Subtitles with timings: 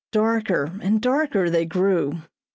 [0.11, 2.23] Darker and darker they grew.